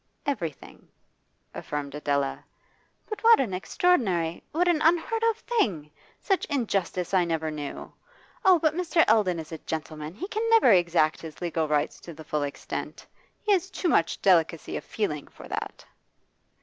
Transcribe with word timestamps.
'Everything,' 0.25 0.87
affirmed 1.53 1.93
Adela. 1.93 2.43
'But 3.07 3.23
what 3.23 3.39
an 3.39 3.53
extraordinary, 3.53 4.41
what 4.51 4.67
an 4.67 4.81
unheard 4.81 5.21
of 5.29 5.37
thing! 5.37 5.91
Such 6.19 6.43
injustice 6.45 7.13
I 7.13 7.23
never 7.23 7.51
knew! 7.51 7.93
Oh, 8.43 8.57
but 8.57 8.73
Mr. 8.73 9.05
Eldon 9.07 9.37
is 9.37 9.51
a 9.51 9.59
gentleman 9.59 10.15
he 10.15 10.27
can 10.27 10.41
never 10.49 10.71
exact 10.71 11.21
his 11.21 11.39
legal 11.39 11.67
rights 11.67 11.99
to 11.99 12.15
the 12.15 12.23
full 12.23 12.41
extent. 12.41 13.05
He 13.43 13.51
has 13.51 13.69
too 13.69 13.89
much 13.89 14.19
delicacy 14.23 14.75
of 14.75 14.83
feeling 14.83 15.27
for 15.27 15.47
that. 15.47 15.85